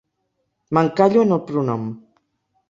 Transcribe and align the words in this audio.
M'encallo 0.77 1.27
en 1.27 1.35
el 1.37 1.43
pronom. 1.51 1.85